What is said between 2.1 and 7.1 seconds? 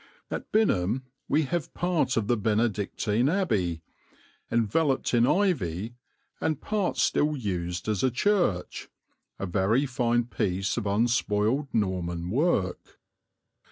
of the Benedictine abbey, enveloped in ivy and part